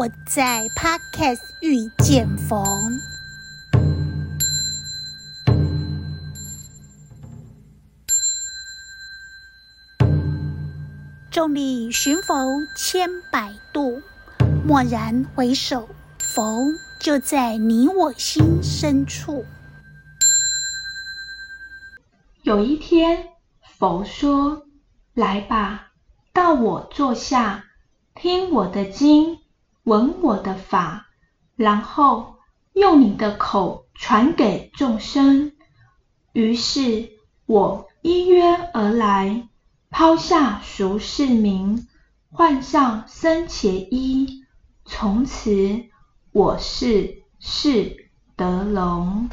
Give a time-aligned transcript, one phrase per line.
[0.00, 2.64] 我在 Podcast 遇见佛。
[11.30, 14.00] 众里寻佛千百度，
[14.66, 15.86] 蓦然回首，
[16.18, 16.62] 佛
[16.98, 19.44] 就在你我心深处。
[22.40, 23.28] 有一天，
[23.78, 24.64] 佛说
[25.12, 25.90] ：“来吧，
[26.32, 27.66] 到我坐下，
[28.14, 29.36] 听我的经，
[29.84, 31.06] 闻我的法，
[31.56, 32.36] 然后
[32.72, 35.52] 用你的口传给众生。”
[36.32, 37.10] 于是，
[37.46, 39.46] 我依约而来。
[39.92, 41.88] 抛下俗世名，
[42.30, 44.44] 换上僧伽衣，
[44.84, 45.50] 从此
[46.30, 49.28] 我是释德龙。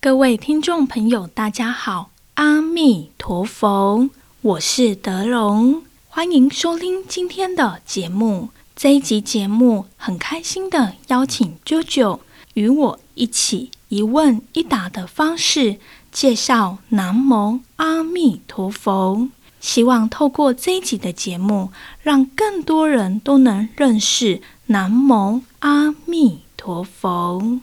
[0.00, 8.48] 各位听众朋友，大家好，阿弥陀佛，我是德龙，欢迎收听今天的节目。
[8.82, 12.18] 这一集节目很开心的邀请啾啾
[12.54, 15.78] 与我一起一问一答的方式
[16.10, 19.28] 介绍南无阿弥陀佛。
[19.60, 27.60] 希望透过这一集的节目，让更多人都能认识南无阿弥陀佛。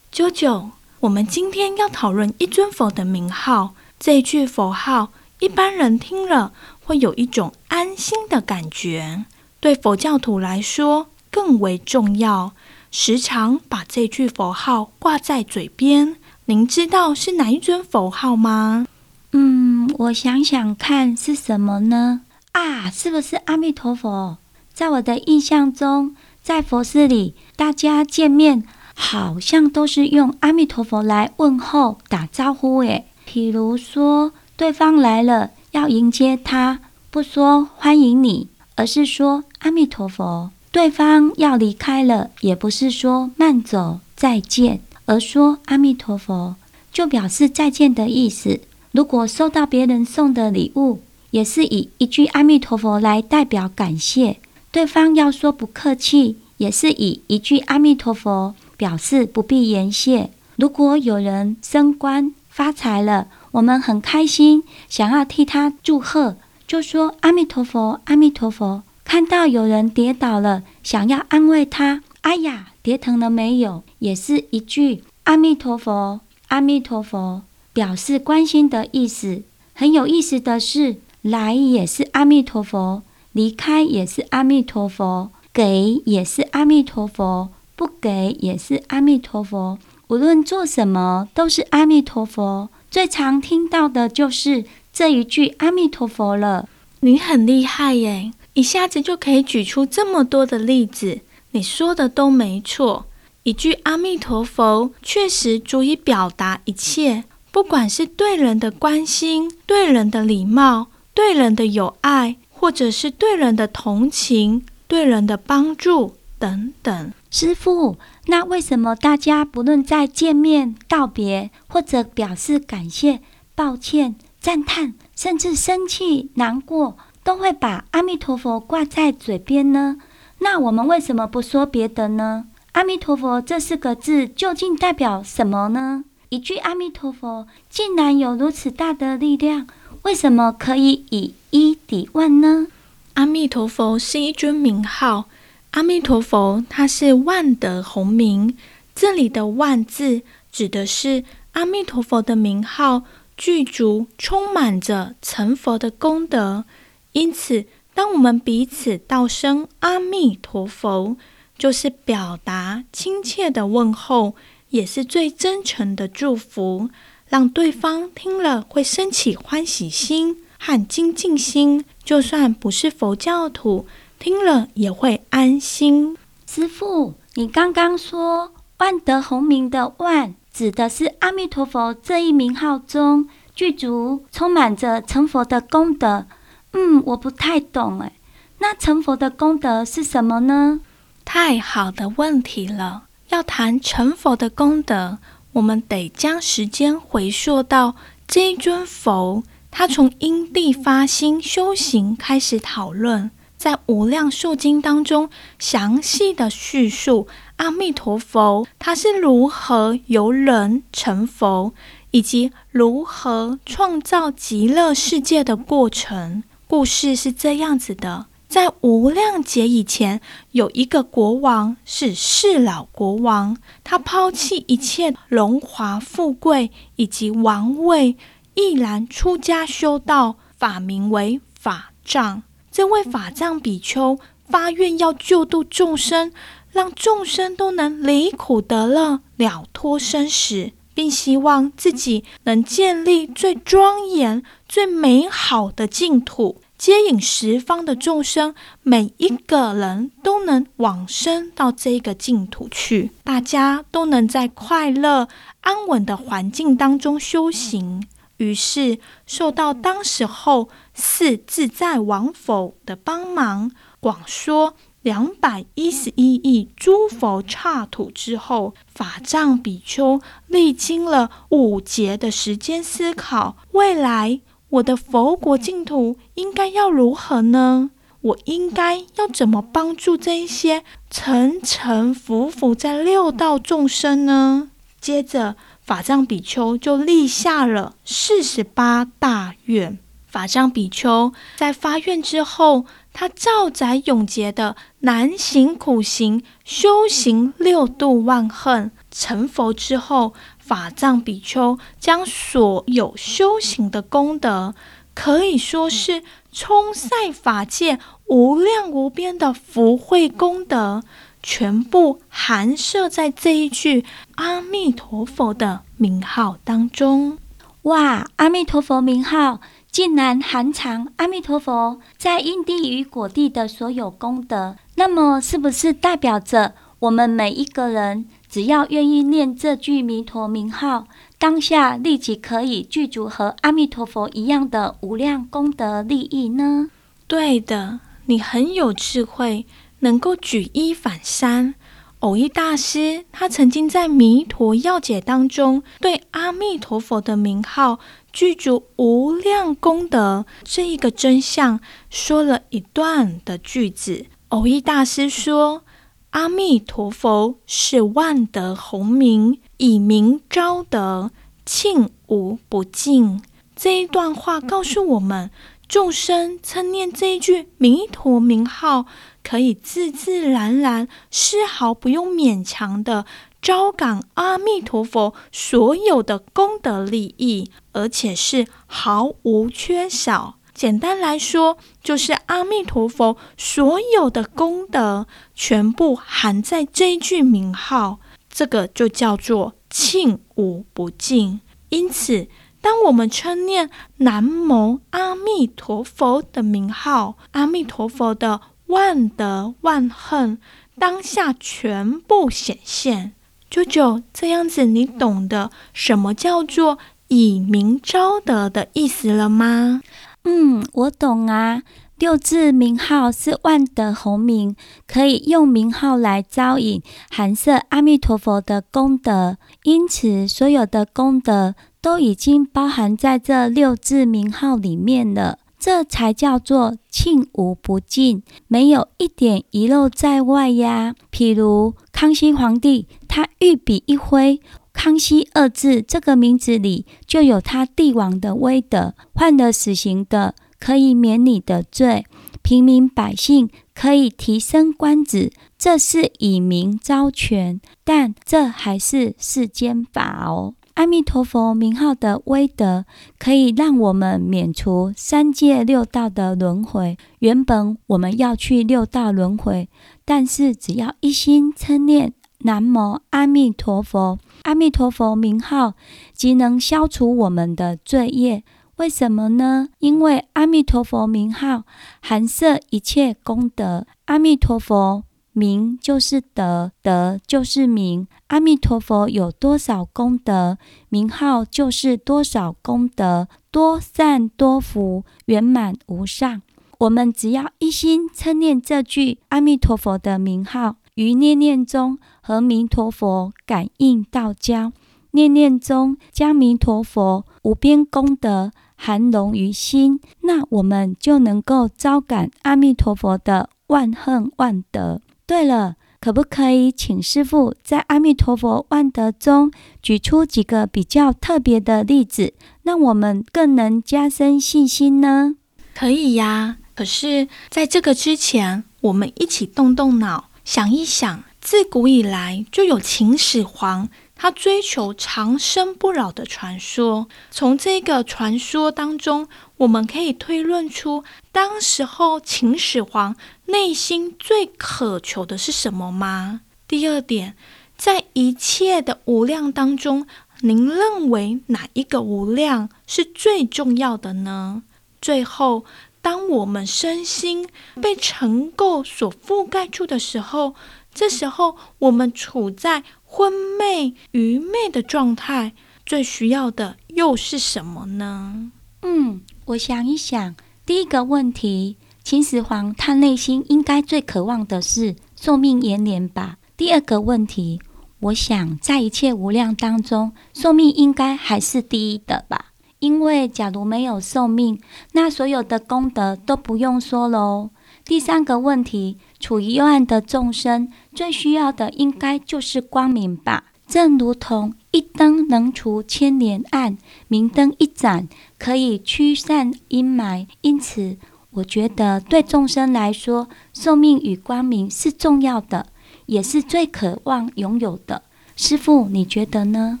[0.12, 3.76] 啾啾，我们今天要讨论一尊佛的名号。
[3.98, 6.52] 这句佛号，一般人听了
[6.84, 9.24] 会有一种安心的感觉，
[9.60, 12.52] 对佛教徒来说更为重要。
[12.90, 18.86] 时常把这句佛号挂在嘴边，您知道是哪一尊佛号吗？
[19.32, 22.20] 嗯，我想想看是什么呢？
[22.52, 24.38] 啊，是不是阿弥陀佛？
[24.72, 28.62] 在我的印象中，在佛寺里，大家见面
[28.94, 32.78] 好像都是用阿弥陀佛来问候、打招呼。
[32.82, 40.50] 诶，比如说对方来了，要迎接他，不说欢迎你，而是说阿弥陀佛。
[40.70, 46.56] 对方要离开了，也不是说慢走再见，而说阿弥陀佛，
[46.92, 48.60] 就表示再见的意思。
[48.90, 51.00] 如果收到别人送的礼物，
[51.30, 54.38] 也是以一句阿弥陀佛来代表感谢。
[54.70, 60.30] 对方要说不客气，也是以一句阿弥陀佛表示不必言谢。
[60.56, 66.36] 如果有人升官发财了，我们很开心，想要替他祝贺，
[66.68, 68.84] 就说阿弥陀佛，阿弥陀佛。
[69.02, 73.82] 看到有人跌倒了，想要安慰他，哎呀，跌疼了没有？
[73.98, 77.42] 也是一句阿弥陀佛，阿弥陀佛，
[77.72, 79.42] 表示关心的意思。
[79.74, 89.76] 很有意思的是，来也是阿弥陀佛，离开也是阿弥陀佛，给也是阿弥陀佛，不给也是阿弥陀佛。
[90.14, 92.68] 无论做什么，都是阿弥陀佛。
[92.88, 96.68] 最常听到的就是这一句阿弥陀佛了。
[97.00, 98.30] 你很厉害耶！
[98.52, 101.18] 一下子就可以举出这么多的例子，
[101.50, 103.06] 你说的都没错。
[103.42, 117.12] 一句阿弥陀佛确实足以表达一切，不管是对人的关心、对人的礼貌、对人的友爱，或者是对人的同情、对人的帮助等等。
[117.36, 117.96] 师父，
[118.26, 123.18] 那为什么大家不论在见面、道别，或者表示感谢、
[123.56, 129.96] 抱歉、赞叹，甚至生气、难过，都会把阿弥陀佛挂在嘴边呢？
[130.38, 132.44] 那我们为什么不说别的呢？
[132.70, 136.04] 阿弥陀佛这四个字究竟代表什么呢？
[136.28, 139.66] 一句阿弥陀佛竟然有如此大的力量，
[140.02, 142.68] 为什么可以以一抵万呢？
[143.14, 145.24] 阿弥陀佛是一尊名号，
[145.74, 148.56] 阿弥陀佛它是万德洪名，
[148.94, 153.02] 这里的万字指的是阿弥陀佛的名号
[153.36, 156.64] 具足充满着成佛的功德。
[157.10, 161.16] 因此，当我们彼此道声阿弥陀佛，
[161.58, 164.36] 就是表达亲切的问候，
[164.68, 166.88] 也是最真诚的祝福，
[167.28, 171.84] 让对方听了会生起欢喜心和精进心。
[172.04, 173.86] 就算不是佛教徒，
[174.18, 176.16] 听了也会安心。
[176.46, 186.26] 师父，你刚刚说万德洪名的万，指的是阿弥陀佛这一名号中具足充满着成佛的功德。
[186.72, 188.12] 嗯，我不太懂哎。
[188.58, 190.80] 那成佛的功德是什么呢？
[191.24, 193.04] 太好的问题了。
[193.28, 195.18] 要谈成佛的功德，
[195.52, 197.96] 我们得将时间回溯到
[198.28, 203.30] 这一尊佛，他从因地发心修行开始讨论，
[203.64, 207.26] 在《无量寿经》当中详细的叙述
[207.56, 211.72] 阿弥陀佛他是如何由人成佛。
[212.10, 216.44] 以及如何创造极乐世界的过程。
[216.68, 220.20] 故事是这样子的：在无量劫以前，
[220.52, 228.16] 有一个国王是世老国王，他抛弃一切荣华富贵以及王位，
[228.54, 232.44] 毅然出家修道，法名为法藏。
[232.74, 234.18] 这位法藏比丘
[234.48, 236.32] 发愿要救度众生，
[236.72, 240.72] 让众生都能离苦得乐，了脱生死。
[240.92, 255.28] 并希望自己能建立最庄严、最美好的净土，接引十方的众生，每一个人都能往生到这个净土去，大家都能在快乐、
[255.62, 258.06] 安稳的环境当中修行。
[258.38, 263.70] 于是，受到当时候四自在王佛的帮忙，
[264.00, 264.74] 广说。
[265.02, 274.40] 两百一十一亿诸佛刹土之后，法藏比丘历经了五劫的时间思考，未来
[274.70, 277.90] 我的佛国净土应该要如何呢？
[278.22, 284.70] 我应该要怎么帮助这一些沉沉浮浮在六道众生呢？
[284.98, 289.98] 接着，法藏比丘就立下了四十八大愿。
[290.26, 304.74] 法藏比丘在发愿之后，他兆载永劫的难行苦行，修行六度万恨，成佛之后，法藏比丘将所有修行的功德，
[305.14, 311.04] 可以说是充塞法界无量无边的福慧功德，
[311.44, 314.02] 全部含摄在这一句
[314.36, 317.36] 阿弥陀佛的名号当中。
[317.82, 319.60] 哇，阿弥陀佛名号！
[319.92, 331.06] 竟然含藏阿弥陀佛在因地与果地的所有功德，那么是不是代表着我们每一个人只要愿意念这句弥陀名号，
[331.38, 336.88] 当下立即可以具足和阿弥陀佛一样的无量功德利益呢？
[337.28, 339.66] 对的，你很有智慧，
[340.04, 341.74] 能够举一反三。
[342.20, 347.98] 藕益大师他曾经在《弥陀要解》当中对阿弥陀佛的名号。
[348.32, 351.78] 具足无量功德这一个真相，
[352.10, 354.26] 说了一段的句子。
[354.48, 355.84] 藕益大师说
[356.30, 361.30] ：“阿弥陀佛是万德洪名，以名招德，
[361.64, 363.40] 罄无不尽。”
[363.76, 365.52] 这一段话告诉我们，
[365.94, 369.06] 众生称念这一句弥陀名号，
[369.44, 373.24] 可以自自然然，丝毫不用勉强的。
[373.62, 380.56] 招感阿弥陀佛所有的功德利益，而且是毫无缺少。
[380.74, 388.18] 简单来说，就是阿弥陀佛所有的功德全部含在这一句名号，
[388.50, 391.60] 这个就叫做罄无不尽。
[391.90, 392.48] 因此，
[392.84, 393.88] 当我们称念
[394.18, 400.58] 南无阿弥陀佛的名号，阿弥陀佛的万德万恨
[400.98, 403.32] 当下全部显现。
[403.70, 406.98] 舅舅，这样子你懂得什么叫做
[407.28, 410.02] 以名招德的意思了吗？
[410.44, 411.82] 嗯，我懂啊。
[412.16, 414.76] 六字名号是万德洪名，
[415.06, 425.58] 可以用名号来招引、含摄阿弥陀佛的功德，因此所有的功德都已经包含在这六字名号里面了。
[425.78, 431.14] 这才叫做罄无不尽，没有一点遗漏在外呀。
[431.32, 434.60] 譬如康熙皇帝，他御笔一挥
[434.92, 439.14] ，“康熙”二字这个名字里就有他帝王的威德。
[439.34, 442.26] 犯了死刑的可以免你的罪，
[442.60, 450.74] 平民百姓可以提升官职，这是以名招权，但这还是世间法哦。
[450.94, 453.04] 阿弥陀佛名号的威德，
[453.38, 457.18] 可以让我们免除三界六道的轮回。
[457.40, 459.88] 原本我们要去六道轮回，
[460.24, 465.94] 但是只要一心称念南无阿弥陀佛，阿弥陀佛名号
[466.32, 468.62] 即能消除我们的罪业。
[468.96, 469.88] 为什么呢？
[469.98, 471.82] 因为阿弥陀佛名号
[472.20, 474.06] 含摄一切功德。
[474.26, 475.24] 阿弥陀佛。
[475.54, 478.26] 名就是德，德就是名。
[478.48, 480.76] 阿弥陀佛有多少功德，
[481.08, 486.62] 名号就是多少功德，多善多福，圆满无上。
[486.98, 494.92] 我们只要一心称念这句阿弥陀佛的名号，于念念中和弥陀佛感应道交，
[495.30, 505.20] 念念中将弥陀佛无边功德含融于心，那我们就能够招感阿弥陀佛的万恨万德。
[505.46, 509.70] 对了，可不可以请师傅在阿弥陀佛万德中
[510.02, 515.56] 举出几个比较特别的例子，让我们更能加深信心呢？
[515.94, 516.78] 可以呀。
[516.94, 527.28] 可是，在这个之前，我们一起动动脑，想一想，自古以来就有秦始皇，他追求长生不老的传说。
[527.50, 529.48] 从这个传说当中，
[529.78, 533.34] 我们可以推论出，当时候秦始皇
[533.66, 536.60] 内心最渴求的是什么吗？
[536.86, 537.56] 第二点，
[537.96, 540.26] 在一切的无量当中，
[540.60, 544.82] 您认为哪一个无量是最重要的呢？
[545.20, 545.84] 最后。
[546.24, 547.68] 当我们身心
[548.00, 550.74] 被尘垢所覆盖住的时候，
[551.12, 555.74] 这时候我们处在昏昧、愚昧的状态，
[556.06, 558.72] 最需要的又是什么呢？
[559.02, 560.56] 嗯，我想一想，
[560.86, 566.56] 第一个问题，秦始皇他内心应该最渴望的是寿命延年吧？
[566.74, 567.78] 第二个问题，
[568.18, 572.72] 我想在一切无量当中，寿命应该还是第一的吧？
[572.98, 574.80] 因为假如没有寿命，
[575.12, 577.68] 那所有的功德都不用说喽。
[578.06, 583.64] 第三个问题，处于幽暗的众生最需要的应该就是光明吧？
[583.86, 586.96] 正如同一灯能除千年暗，
[587.28, 588.28] 明灯一盏
[588.58, 590.46] 可以驱散阴霾。
[590.62, 591.18] 因此，
[591.54, 595.86] 我觉得对众生来说，寿命与光明是重要的，
[596.26, 598.22] 也是最渴望拥有的。
[598.56, 600.00] 师父，你觉得呢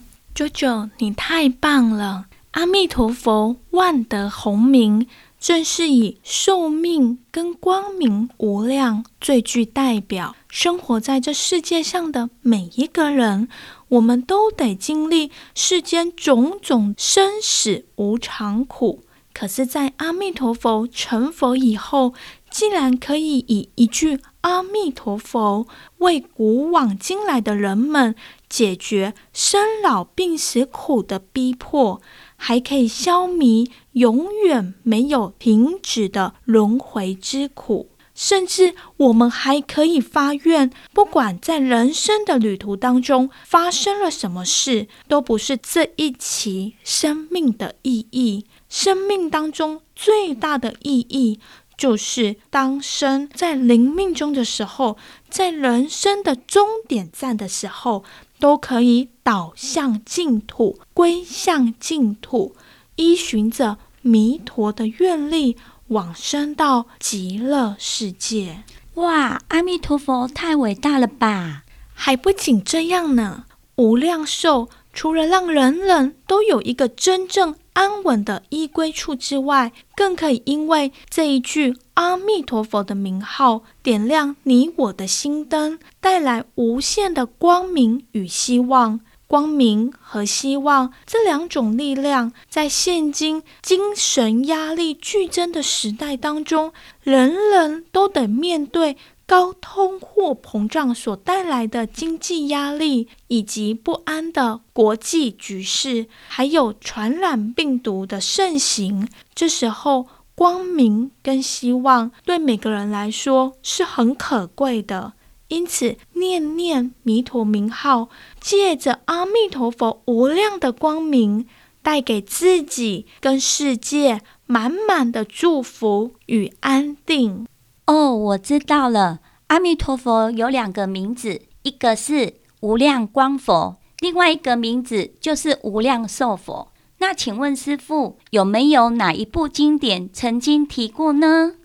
[0.34, 2.26] ？？Jojo，，你太棒了！
[2.52, 5.06] 阿弥陀佛，万德洪名，
[5.40, 10.34] 正是以寿命跟光明无量最具代表。
[10.48, 13.48] 生活在这世界上的每一个人，
[13.88, 19.04] 我们都得经历世间种种生死无常苦。
[19.34, 22.14] 可是，在阿弥陀佛成佛以后，
[22.48, 25.66] 竟然可以以一句阿弥陀佛，
[25.98, 28.14] 为古往今来的人们
[28.48, 32.00] 解决生老病死苦的逼迫。
[32.36, 48.44] 还可以消弭永远没有停止的轮回之苦，甚至我们还可以发愿，不管在人生的旅途当中发生了什么事，都不是这一期生命的意义。
[48.74, 51.38] 生命当中最大的意义，
[51.78, 54.96] 就是当生在灵命中的时候，
[55.30, 58.02] 在人生的终点站的时候。
[58.40, 62.54] 都可以导向净土，归向净土，
[62.96, 68.64] 依循着弥陀的愿力往生到极乐世界。
[68.94, 71.62] 哇，阿弥陀佛，太伟大了吧！
[71.94, 89.00] 还不仅这样呢，无量寿除了让人人都有一个真正安稳的依归处之外，更可以因为这一句阿弥陀佛的名号，点亮你我的心灯，带来无限的光明与希望。
[89.26, 98.96] 光明和希望这两种力量，在现今精神压力剧增的时代当中，人人都得面对。
[99.26, 115.14] 高通货膨胀所带来的经济压力，以及不安的国际局势，还有传染病毒的盛行，这时候光明跟希望对每个人来说是很可贵的。
[115.48, 118.08] 因此，念念弥陀名号，
[118.40, 121.46] 借着阿弥陀佛无量的光明，
[121.82, 127.46] 带给自己跟世界满满的祝福与安定。
[127.86, 129.20] 哦，我知道了。
[129.48, 136.72] 阿弥陀佛有两个名字，一个是无量光佛，另外一个名字就是无量寿佛。
[136.98, 141.56] 那请问师父，有没有哪一部经典曾经提过呢？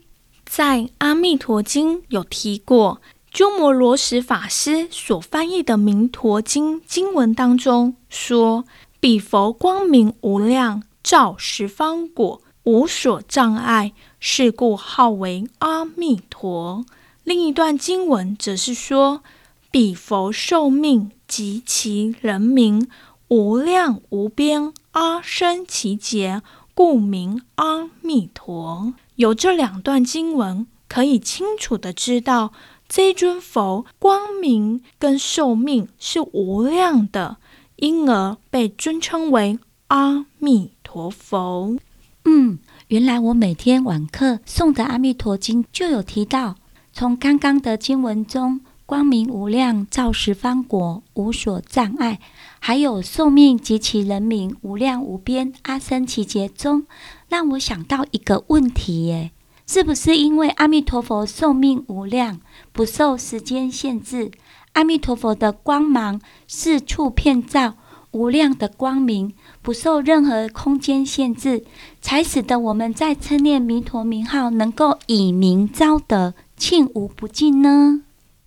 [0.45, 2.99] 在《阿弥陀经》有提过，
[3.31, 8.65] 鸠摩罗什法师所翻译的《弥陀经》经文当中说
[8.99, 16.85] ：“彼佛光明无量，照十方国，无所障碍。”是故号为阿弥陀。
[17.23, 19.23] 另一段经文则是说
[19.71, 22.89] ：“彼佛寿命及其人民
[23.27, 26.41] 无量无边，阿僧只劫，
[26.73, 32.51] 故名阿弥陀。”有这两段经文，可以清楚地知道，
[32.87, 37.37] 这尊佛光明跟寿命是无量的，
[37.75, 41.77] 因而被尊称为阿弥陀佛。
[42.25, 42.59] 嗯。
[42.87, 46.55] 原来我每天晚课诵的《阿弥陀经》就有提到，
[46.91, 52.17] 从刚刚的经文中，光明无量，照十方国，无所障碍；
[52.59, 56.87] 还有寿命及其人民无量无边，阿僧只劫中，
[57.27, 59.31] 让我想到一个问题：耶，
[59.67, 64.31] 是不是因为阿弥陀佛寿命无量，不受时间限制？
[64.73, 67.75] 阿弥陀佛的光芒四处遍照，
[68.11, 71.63] 无量的光明，不受任何空间限制，
[72.01, 78.01] 才使得我们在称念弥陀名号能够以明昭德，罄无不尽呢？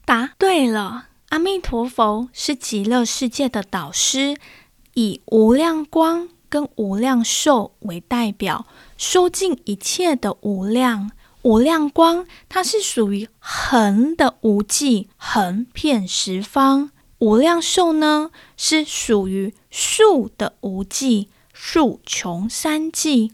[0.04, 4.36] 答对了，阿弥陀佛是极乐世界的导师，
[4.94, 8.66] 以无量光跟无量寿为代表，
[8.96, 11.12] 收尽一切的无量。
[11.42, 16.90] 无量光，它是属于恒的无际，恒遍十方；
[17.22, 23.30] 无量寿呢，是属于数的无际，数穷三际。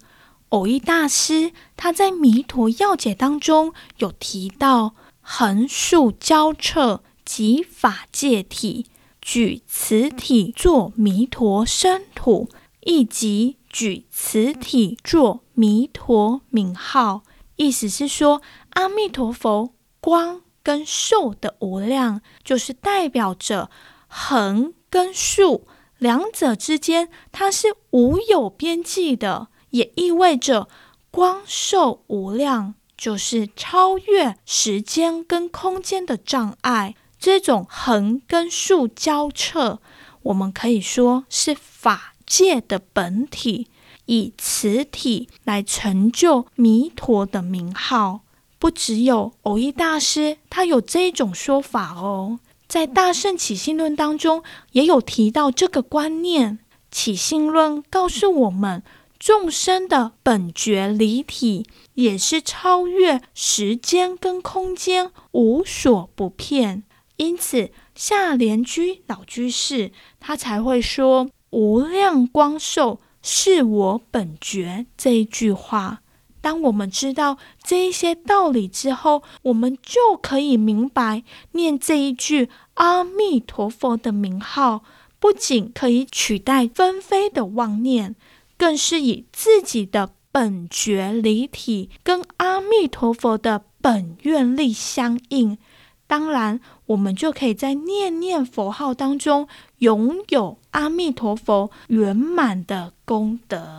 [0.50, 8.84] 偶一大师他在《弥陀要解》当中有提到，横竖交彻，即法界体，
[9.22, 17.22] 举此体作弥陀身土，亦即举此体作弥陀名号。
[17.56, 18.42] 意思是说，
[18.74, 23.70] 阿弥陀佛光跟寿的无量，就是代表着
[24.06, 30.68] 恒跟数两者之间，它是无有边际的，也意味着
[31.10, 36.94] 光寿无量，就是超越时间跟空间的障碍。
[37.18, 39.80] 这种恒跟数交彻，
[40.24, 43.68] 我们可以说是法界的本体。
[44.04, 48.20] 以此体来成就弥陀的名号，
[48.58, 52.40] 不只有偶益大师，他有这种说法哦。
[52.66, 56.58] 在《大圣起信论》当中也有提到这个观念。
[56.90, 58.82] 起信论告诉我们，
[59.18, 66.84] 众生的本觉离体也是超越时间跟空间，无所不遍。
[67.16, 76.00] 因此，下莲居老居士他才会说：“无量光寿。”是我本觉这一句话，
[76.40, 84.82] 当我们知道这一些道理之后，我们就可以明白，念这一句阿弥陀佛的名号，
[85.18, 88.14] 不仅可以取代纷飞的妄念，
[88.56, 95.58] 更是以自己的本觉离体跟阿弥陀佛的本愿力相应。
[96.06, 99.46] 当然，我们就可以在念念佛号当中
[99.78, 103.78] 拥有阿弥陀佛圆满的功德。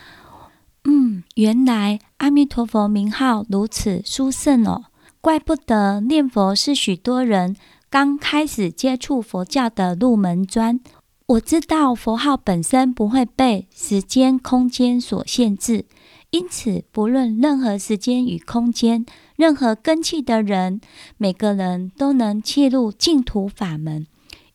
[0.84, 4.86] 嗯，原来阿弥陀佛名号如此殊胜哦，
[5.22, 7.56] 怪不得念佛是许多人
[7.89, 10.80] 刚开始接触佛教的入门砖。
[11.28, 15.86] 我知道佛号本身不会被时间、空间所限制。
[16.32, 20.82] 因此，不论任何时间与空间，任何根器的人，
[21.18, 24.06] 每个人都能切入净土法门。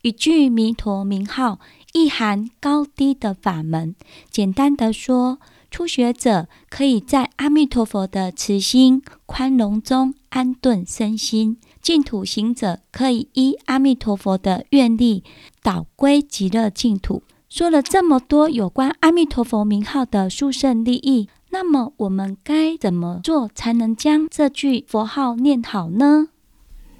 [0.02, 1.58] 一句弥陀名号，
[1.92, 3.96] 意含高低的法门。
[4.30, 5.38] 简单的说，
[5.74, 15.24] 初学者可以在阿弥陀佛的慈心宽容中安顿身心；净土行者可以依阿弥陀佛的愿力，
[15.64, 17.24] 导归极乐净土。
[17.48, 21.28] 说了这么多有关阿弥陀佛名号的殊胜利益。
[21.50, 26.28] 那么我们该怎么做才能将这句佛号念好呢？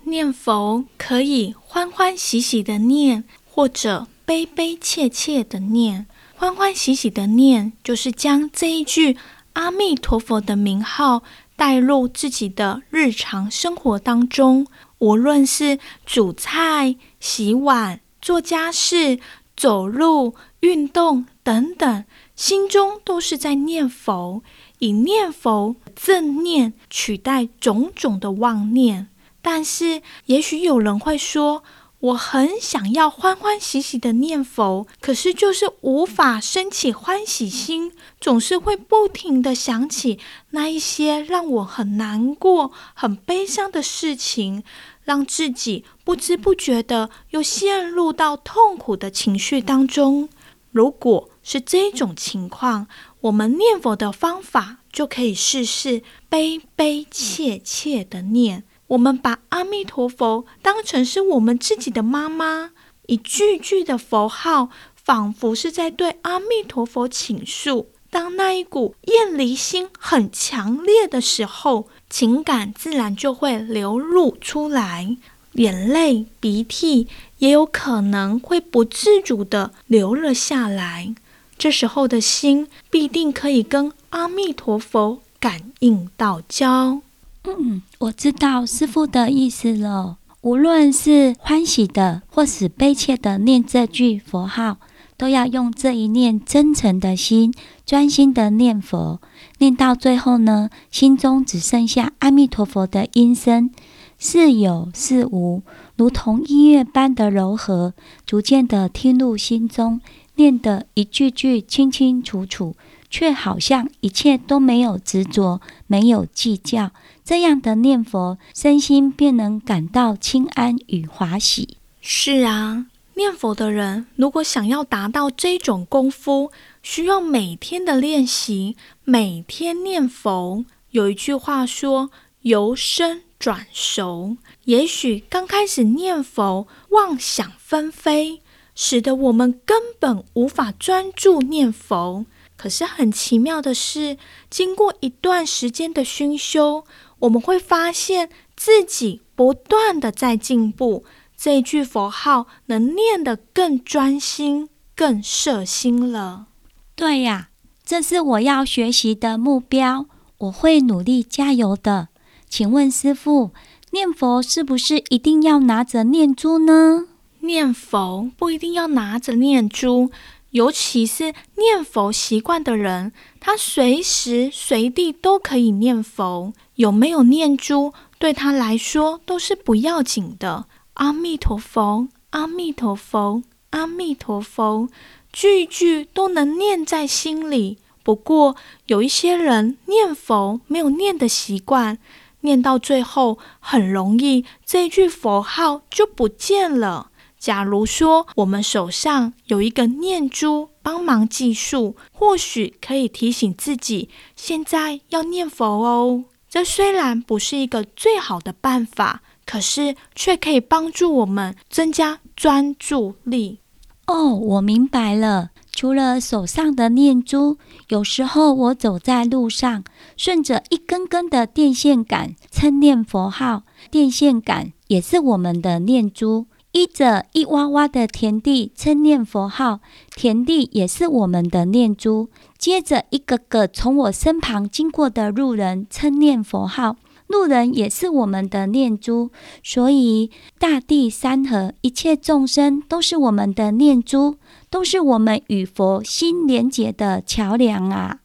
[0.03, 6.07] 念佛可以欢欢喜喜的念，或者悲悲切切的念。
[6.45, 9.17] 欢欢喜喜的念，就是将这一句
[9.55, 11.23] 阿弥陀佛的名号
[11.57, 14.67] 带入自己的日常生活当中，
[14.99, 19.19] 无论是煮菜、洗碗、做家事、
[19.57, 22.05] 走路、运动等等。
[22.37, 24.43] 心中都是在念佛，
[24.81, 29.09] 以念佛正念取代种种的妄念。
[29.41, 31.65] 但是，也许有人会说，
[32.05, 40.19] 我很想要欢欢喜喜的念佛，可是就是无法升起欢喜心，总是会不停地想起
[40.51, 44.63] 那一些让我很难过、很悲伤的事情，
[45.05, 50.29] 让自己不知不觉地又陷入到痛苦的情绪当中。
[50.73, 52.87] 如果是这种情况，
[53.23, 58.65] 我们念佛的方法就可以试试悲悲切切的念。
[58.89, 62.71] 我们把阿弥陀佛当成是我们自己的妈妈，
[63.07, 67.89] 一句句的佛号，仿佛是在对阿弥陀佛倾诉。
[68.11, 75.17] 当那一股厌离心很强烈的时候，情感自然就会流露出来。
[75.55, 81.15] 眼泪、鼻涕也有可能会不自主地流了下来，
[81.57, 87.01] 这时候的心必定可以跟阿弥陀佛感应道交。
[87.47, 90.17] 嗯，我知道师父的意思了。
[90.41, 94.79] 无论是欢喜的或是悲切的念这句佛号，
[95.17, 97.53] 都要用这一念真诚的心，
[97.85, 99.21] 专心的念佛。
[99.59, 103.71] 念到最后呢，心中只剩下阿弥陀佛的音声，
[104.19, 105.63] 似有似无，
[105.97, 107.95] 如同音乐般的柔和，
[108.27, 110.01] 逐渐的听入心中，
[110.37, 112.75] 念得一句句清清楚楚，
[113.15, 116.91] 却好像一切都没有执着，没有计较。
[117.25, 121.77] 这样的念佛，身心便能感到轻安与欢喜。
[122.01, 126.51] 是啊，念佛的人如果想要达到这种功夫，
[126.83, 130.65] 需要每天的练习，每天念佛。
[130.91, 132.11] 有一句话说
[132.43, 138.41] ：“由生转熟。”也许刚开始念佛，妄想纷飞，
[138.75, 142.27] 使得我们根本无法专注念佛。
[142.57, 144.17] 可是很奇妙的是，
[144.49, 146.85] 经过一段时间的熏修，
[147.21, 151.05] 我们会发现自己不断的在进步，
[151.37, 156.47] 这一句佛号能念得更专心、更摄心了。
[156.95, 157.49] 对呀，
[157.85, 160.07] 这是我要学习的目标，
[160.39, 162.09] 我会努力加油的。
[162.49, 163.51] 请问师傅，
[163.91, 167.09] 念佛是不是一定要拿着念珠呢？
[167.41, 170.11] 念佛不一定要拿着念珠。
[170.55, 180.67] 尤其是念佛习惯的人，他随时随地都可以念佛，有没有念珠对他来说都是不要紧的。
[180.95, 184.89] 阿弥陀佛，阿弥陀佛，阿弥陀佛，
[185.33, 187.79] 句句都能念在心里。
[188.05, 188.55] 不过
[188.87, 191.99] 有一些人念佛没有念的习惯，
[192.43, 197.11] 念到最后很容易这句佛号就不见了。
[197.45, 206.25] 假如说我们手上有一个念珠帮忙计数，或许可以提醒自己现在要念佛哦。
[206.49, 213.59] 这虽然不是一个最好的办法，可是却可以帮助我们增加专注力。
[214.07, 215.51] 哦，我明白了。
[215.71, 219.85] 除了手上的念珠，有时候我走在路上，
[220.17, 226.47] 顺着一根根的电线杆称念佛号，电线杆也是我们的念珠。
[226.75, 229.79] 依着一洼洼的田地称念佛号，
[230.17, 232.29] 田地也是我们的念珠。
[232.59, 236.97] 接着一个个从我身旁经过的路人称念佛号，
[237.29, 239.31] 路人也是我们的念珠。
[239.63, 244.35] 所以大地山河一切众生都是我们的念珠，
[244.69, 248.19] 都是我们与佛心连结的桥梁啊！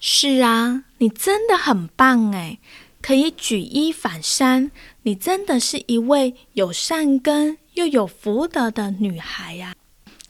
[0.00, 2.58] 是啊，你真的很棒诶，
[3.02, 4.70] 可以举一反三，
[5.02, 7.58] 你真的是一位有善根。
[7.74, 9.74] 又有福德的女孩呀、啊！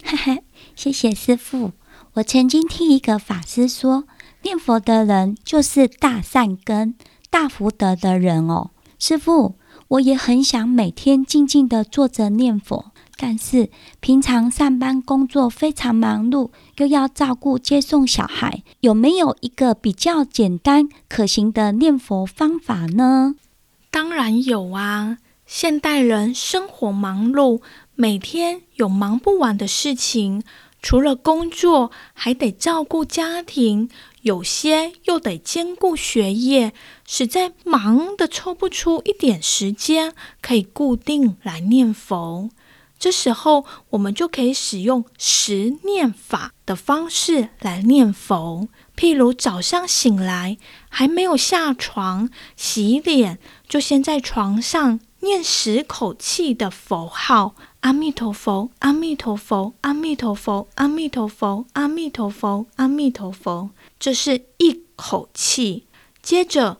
[0.04, 0.42] 嘿嘿，
[0.74, 1.72] 谢谢师傅。
[2.14, 4.04] 我曾经听一个法师说，
[4.42, 6.96] 念佛的人就是大善根、
[7.30, 8.70] 大福德的人哦。
[8.98, 9.56] 师傅，
[9.88, 23.36] 我也很想每天静静地坐着念佛，但是平常上班工作非常忙碌，又要照顾接送小孩，有没有一个比较简单可行的念佛方法呢？
[23.90, 25.18] 当然有啊。
[25.52, 27.60] 现代人生活忙碌，
[27.96, 30.44] 每天有忙不完的事情，
[30.80, 33.90] 除了工作，还得照顾家庭，
[34.22, 36.72] 有些又得兼顾学业，
[37.04, 42.48] 实在忙得抽不出一点时间可以固定来念佛。
[42.96, 48.68] 这时候，我们就可以使用十念法的方式来念佛。
[48.96, 50.58] 譬如早上醒来，
[50.88, 55.00] 还没有下床洗脸，就先在床上。
[55.22, 65.84] 念十口气的佛号，阿弥陀佛，阿弥陀佛，阿弥陀佛，阿弥陀佛，阿弥陀佛，阿弥陀佛，这是一口气。
[66.22, 66.78] 接着，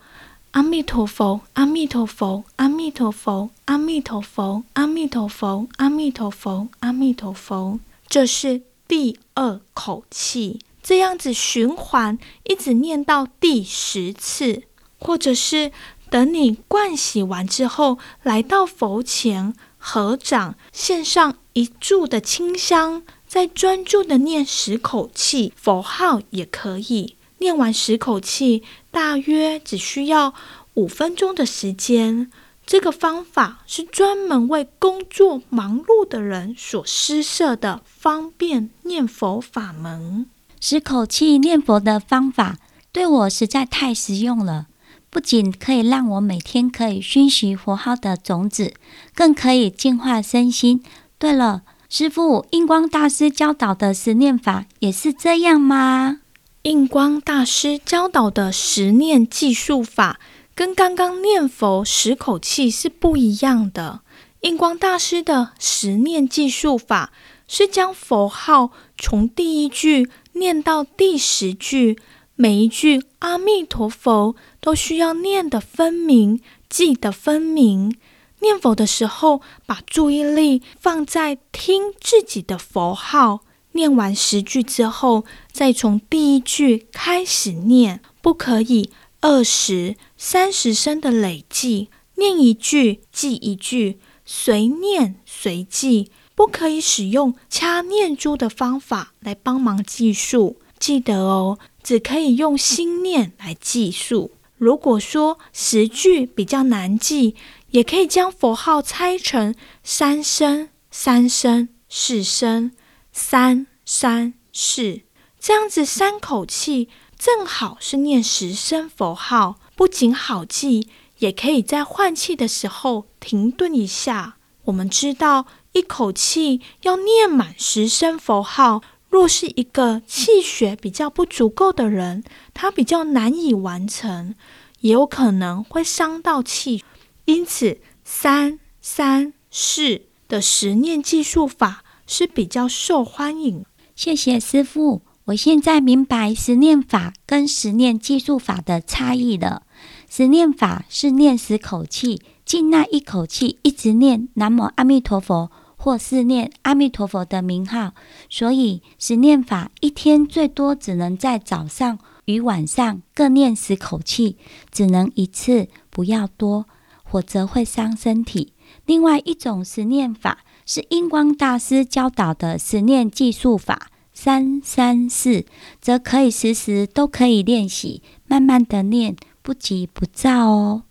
[0.52, 10.60] 阿弥陀佛，阿弥陀佛，阿弥陀佛，阿弥陀佛，阿弥陀佛，阿弥陀佛，阿弥陀佛，这是第二口气。
[10.82, 14.62] 这样子循环，一直念到第十次，
[14.98, 15.72] 或者是。
[16.10, 27.16] 等你盥洗完之后，来到佛前合掌，献上一炷的清香，再专注的念十口气佛号也可以。
[27.38, 30.34] 念完十口气，大约只需要
[30.74, 32.30] 五分钟的时间。
[32.66, 40.26] 这个方法是专门为工作忙碌的人所施设的方便念佛法门。
[40.60, 42.58] 十口气念佛的方法
[42.92, 44.66] 对我实在太实用了。
[45.10, 48.72] 不仅可以让我每天可以熏习佛号的种子，
[49.14, 50.82] 更可以净化身心。
[51.18, 56.20] 对了，师父，印光大师教导的十念法也是这样吗？
[56.62, 60.20] 印光大师教导的十念计数法
[60.54, 64.02] 跟刚刚念佛十口气是不一样的。
[64.42, 67.12] 印光大师的十念计数法
[67.48, 71.98] 是将佛号从第一句念到第十句，
[72.36, 77.96] 每一句阿弥陀佛都需要念得分明，记得分明。
[78.40, 83.40] 念佛的时候，把注意力放在听自己的佛号。
[83.72, 91.88] 念完十句之后，再从第一句开始念，不可以二十、三十声的累计。
[92.16, 100.56] 念一句记一句，随念随记，不可以使用掐念珠的方法来帮忙计数。
[100.78, 104.32] 记得哦，只可以用心念来计数。
[104.60, 107.34] 如果说十句比较难记，
[107.70, 112.70] 也可以将佛号拆成三声、三声、四声、
[113.10, 115.00] 三三四，
[115.40, 120.86] 这样子三口气正好是念十声佛号，不仅好记，
[121.20, 124.36] 也可以在换气的时候停顿一下。
[124.64, 132.22] 我们知道，一口气要念满十声佛号，若是一个气血比较不足够的人，
[132.54, 134.36] 他比较难以完成，
[134.80, 136.84] 也有可能会伤到气。
[137.24, 143.64] 因此，三三四的十念计数法是比较受欢迎。
[143.96, 149.64] 谢谢师父，我现在明白十念法跟十念计数法的差异了。
[150.08, 157.94] 十念法是念十口气，进那一口气一直念南无阿弥陀佛，或是念阿弥陀佛的名号。
[158.28, 164.36] 所以十念法一天最多只能在早上与晚上各念十口气，
[164.70, 166.66] 只能一次，不要多。
[167.10, 168.52] 否则会伤身体。
[168.86, 175.44] 另外一种十念法是印光大师教导的十念计数法，三三四，
[175.80, 180.82] 则可以时时都可以练习，慢慢的念，不急不躁哦。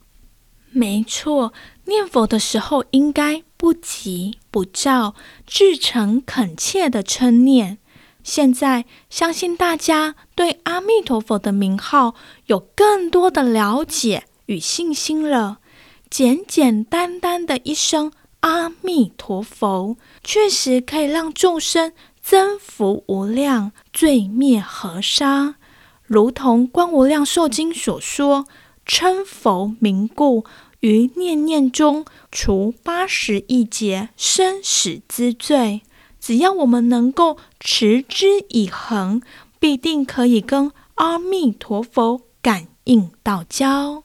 [0.71, 1.53] 没错，
[1.85, 7.79] 念佛的时候应该不急不躁，至诚恳切的称念。
[8.23, 12.13] 现在相信大家对阿弥陀佛的名号
[12.45, 15.59] 有更多的了解与信心了。
[16.09, 25.55] 简简单单的一声阿弥陀佛，确实可以让众生增福无量，罪灭河沙。
[26.03, 28.45] 如同《观无量寿经》所说
[28.91, 30.43] ：“称佛名故，
[30.79, 35.83] 于念念中除八十亿劫生死之罪。”
[36.19, 39.21] 只要我们能够持之以恒，
[39.59, 44.03] 必定可以跟阿弥陀佛感应道交。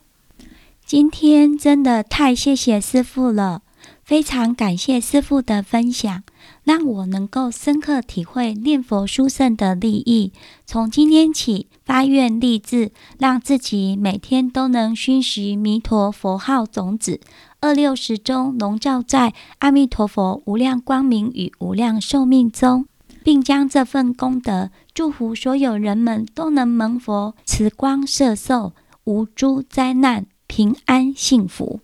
[0.85, 3.63] 今天真的太谢谢师父了，
[4.05, 6.23] 非常感谢师父的分享，
[6.65, 10.33] 让我能够深刻体会念佛殊胜的利益。
[10.67, 17.21] 从今天起发愿立志，让自己每天都能熏习弥陀佛号种子，
[17.61, 22.87] 二六时中笼罩在阿弥陀佛无量光明与无量寿命中，
[23.23, 28.73] 并将这份功德祝福所有人们都能蒙佛慈光摄受，
[29.05, 30.27] 无诸灾难。
[30.47, 31.81] 平安幸福。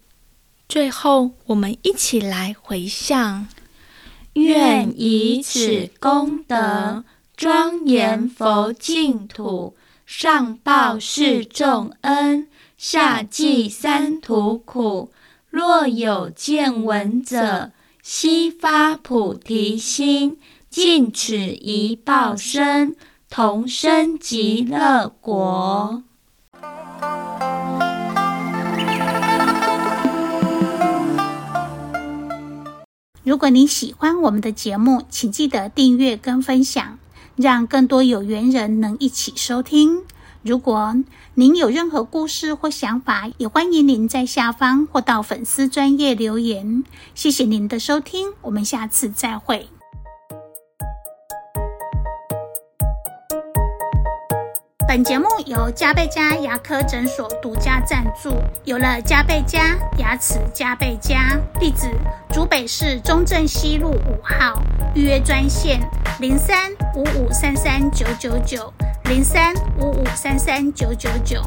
[0.69, 3.49] 最后，我们一起来回向：
[4.35, 7.05] 愿以此功德
[7.37, 9.75] 庄严佛净土，
[10.07, 15.11] 上报四重恩，下济三途苦。
[15.51, 20.38] 若有见闻者，悉发菩提心，
[20.69, 22.95] 尽此一报身，
[23.29, 26.05] 同生极乐国。
[33.22, 36.98] 如果您喜欢我们的节目，请记得订阅跟分享，
[37.37, 40.04] 让更多有缘人能一起收听。
[40.42, 40.96] 如果
[41.35, 46.83] 您有任何故事或想法，也欢迎您在下方或到粉丝专页留言。
[47.14, 49.68] 谢谢您的收听，我们下次再会。
[54.90, 58.35] 本节目由嘉贝嘉牙科诊所独家赞助。
[58.64, 61.94] 有了嘉贝嘉牙齿加倍加，地址：
[62.33, 64.61] 竹北市中正西路五号，
[64.96, 65.79] 预约专线
[66.18, 68.74] 零三五五三三九九九
[69.05, 71.40] 零三五五三三九九九。